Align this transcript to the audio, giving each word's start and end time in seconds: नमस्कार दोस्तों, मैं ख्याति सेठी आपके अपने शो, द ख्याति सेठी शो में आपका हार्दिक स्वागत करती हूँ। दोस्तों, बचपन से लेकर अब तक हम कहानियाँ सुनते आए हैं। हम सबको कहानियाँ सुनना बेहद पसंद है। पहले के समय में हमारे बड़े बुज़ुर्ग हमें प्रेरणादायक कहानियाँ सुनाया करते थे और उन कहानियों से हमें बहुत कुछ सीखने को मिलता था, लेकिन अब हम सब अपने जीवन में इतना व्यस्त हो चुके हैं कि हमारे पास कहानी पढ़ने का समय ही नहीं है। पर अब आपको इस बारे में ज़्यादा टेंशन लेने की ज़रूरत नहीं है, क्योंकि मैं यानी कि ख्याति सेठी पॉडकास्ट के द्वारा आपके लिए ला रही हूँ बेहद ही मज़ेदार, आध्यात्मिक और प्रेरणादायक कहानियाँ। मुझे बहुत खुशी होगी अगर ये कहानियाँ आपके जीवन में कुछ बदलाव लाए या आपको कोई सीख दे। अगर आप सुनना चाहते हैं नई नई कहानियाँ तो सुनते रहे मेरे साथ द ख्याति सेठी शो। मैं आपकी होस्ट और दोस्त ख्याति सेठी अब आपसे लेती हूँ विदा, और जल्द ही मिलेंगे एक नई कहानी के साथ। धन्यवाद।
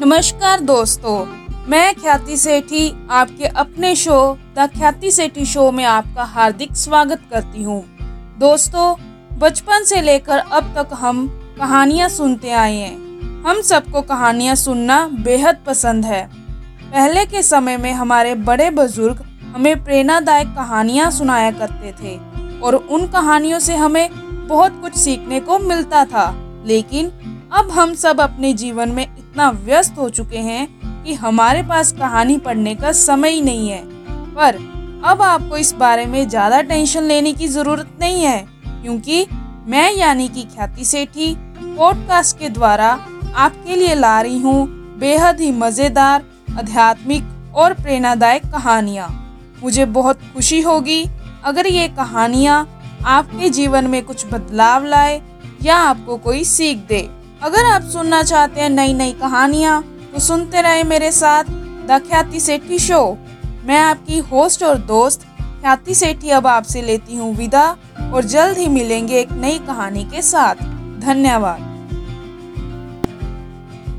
नमस्कार 0.00 0.60
दोस्तों, 0.60 1.24
मैं 1.68 1.94
ख्याति 1.94 2.36
सेठी 2.36 2.88
आपके 3.10 3.46
अपने 3.46 3.94
शो, 3.94 4.38
द 4.56 4.68
ख्याति 4.74 5.10
सेठी 5.10 5.44
शो 5.44 5.70
में 5.70 5.84
आपका 5.84 6.24
हार्दिक 6.24 6.72
स्वागत 6.74 7.22
करती 7.30 7.62
हूँ। 7.62 7.82
दोस्तों, 8.38 8.94
बचपन 9.38 9.84
से 9.84 10.00
लेकर 10.00 10.38
अब 10.38 10.72
तक 10.76 10.94
हम 10.94 11.26
कहानियाँ 11.58 12.08
सुनते 12.08 12.50
आए 12.52 12.76
हैं। 12.76 13.42
हम 13.42 13.60
सबको 13.62 14.02
कहानियाँ 14.02 14.54
सुनना 14.54 15.06
बेहद 15.20 15.58
पसंद 15.66 16.04
है। 16.04 16.24
पहले 16.84 17.24
के 17.26 17.42
समय 17.42 17.76
में 17.76 17.92
हमारे 17.92 18.34
बड़े 18.36 18.70
बुज़ुर्ग 18.70 19.24
हमें 19.54 19.84
प्रेरणादायक 19.84 20.54
कहानियाँ 20.56 21.10
सुनाया 21.10 21.50
करते 21.52 21.92
थे 22.00 22.16
और 22.60 22.74
उन 22.74 23.06
कहानियों 23.08 23.58
से 23.58 23.76
हमें 23.76 24.08
बहुत 24.48 24.80
कुछ 24.80 24.96
सीखने 24.96 25.40
को 25.40 25.58
मिलता 25.60 26.04
था, 26.04 26.32
लेकिन 26.64 27.12
अब 27.50 27.70
हम 27.70 27.94
सब 27.94 28.20
अपने 28.20 28.52
जीवन 28.54 28.88
में 28.88 29.02
इतना 29.04 29.48
व्यस्त 29.50 29.94
हो 29.98 30.08
चुके 30.10 30.38
हैं 30.38 31.02
कि 31.04 31.14
हमारे 31.14 31.62
पास 31.62 31.92
कहानी 31.92 32.36
पढ़ने 32.38 32.74
का 32.74 32.92
समय 32.92 33.30
ही 33.30 33.40
नहीं 33.40 33.68
है। 33.68 33.82
पर 34.34 34.56
अब 35.04 35.22
आपको 35.22 35.56
इस 35.56 35.72
बारे 35.74 36.06
में 36.06 36.28
ज़्यादा 36.28 36.60
टेंशन 36.62 37.02
लेने 37.02 37.32
की 37.32 37.48
ज़रूरत 37.48 37.96
नहीं 38.00 38.22
है, 38.22 38.46
क्योंकि 38.82 39.26
मैं 39.66 39.92
यानी 39.92 40.28
कि 40.28 40.42
ख्याति 40.44 40.84
सेठी 40.84 41.34
पॉडकास्ट 41.58 42.38
के 42.38 42.48
द्वारा 42.50 42.88
आपके 43.36 43.76
लिए 43.76 43.94
ला 43.94 44.20
रही 44.20 44.38
हूँ 44.38 44.66
बेहद 44.98 45.40
ही 45.40 45.50
मज़ेदार, 45.52 46.24
आध्यात्मिक 46.58 47.54
और 47.54 47.74
प्रेरणादायक 47.74 48.50
कहानियाँ। 48.52 49.08
मुझे 49.62 49.84
बहुत 49.86 50.20
खुशी 50.34 50.60
होगी 50.62 51.04
अगर 51.44 51.66
ये 51.66 51.88
कहानियाँ 51.90 52.66
आपके 53.08 53.48
जीवन 53.50 53.86
में 53.86 54.02
कुछ 54.04 54.26
बदलाव 54.26 54.84
लाए 54.86 55.20
या 55.62 55.76
आपको 55.78 56.16
कोई 56.18 56.44
सीख 56.46 56.78
दे। 56.88 57.08
अगर 57.42 57.64
आप 57.64 57.82
सुनना 57.82 58.22
चाहते 58.22 58.60
हैं 58.60 58.68
नई 58.70 58.92
नई 58.92 59.12
कहानियाँ 59.12 59.82
तो 60.12 60.18
सुनते 60.20 60.62
रहे 60.62 60.82
मेरे 60.84 61.10
साथ 61.12 61.44
द 61.88 62.00
ख्याति 62.08 62.40
सेठी 62.40 62.78
शो। 62.78 63.00
मैं 63.64 63.78
आपकी 63.78 64.18
होस्ट 64.26 64.62
और 64.62 64.78
दोस्त 64.86 65.24
ख्याति 65.38 65.94
सेठी 65.94 66.30
अब 66.30 66.46
आपसे 66.46 66.82
लेती 66.82 67.16
हूँ 67.16 67.34
विदा, 67.36 67.64
और 68.12 68.24
जल्द 68.24 68.58
ही 68.58 68.66
मिलेंगे 68.68 69.18
एक 69.20 69.32
नई 69.32 69.58
कहानी 69.58 70.04
के 70.04 70.22
साथ। 70.22 70.62
धन्यवाद। 71.00 71.69